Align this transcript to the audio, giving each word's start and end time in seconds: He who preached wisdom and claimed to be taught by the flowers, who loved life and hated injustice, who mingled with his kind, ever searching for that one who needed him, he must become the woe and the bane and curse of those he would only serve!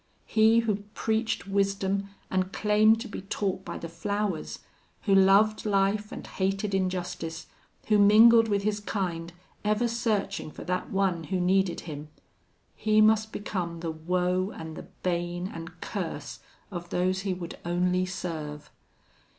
He 0.25 0.61
who 0.61 0.77
preached 0.95 1.45
wisdom 1.45 2.09
and 2.31 2.51
claimed 2.51 2.99
to 3.01 3.07
be 3.07 3.21
taught 3.21 3.63
by 3.63 3.77
the 3.77 3.87
flowers, 3.87 4.57
who 5.03 5.13
loved 5.13 5.63
life 5.63 6.11
and 6.11 6.25
hated 6.25 6.73
injustice, 6.73 7.45
who 7.87 7.99
mingled 7.99 8.47
with 8.47 8.63
his 8.63 8.79
kind, 8.79 9.31
ever 9.63 9.87
searching 9.87 10.49
for 10.49 10.63
that 10.63 10.89
one 10.89 11.25
who 11.25 11.39
needed 11.39 11.81
him, 11.81 12.07
he 12.75 12.99
must 12.99 13.31
become 13.31 13.81
the 13.81 13.91
woe 13.91 14.49
and 14.49 14.75
the 14.75 14.87
bane 15.03 15.47
and 15.53 15.79
curse 15.81 16.39
of 16.71 16.89
those 16.89 17.19
he 17.19 17.35
would 17.35 17.59
only 17.63 18.07
serve! 18.07 18.71